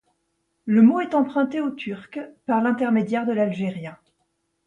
[0.65, 3.99] Le mot est emprunté au turc, par l'intermédiaire de l'algérien.